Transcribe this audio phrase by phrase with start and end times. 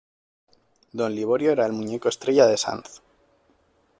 [0.99, 3.01] Don Liborio era el muñeco estrella de Sanz.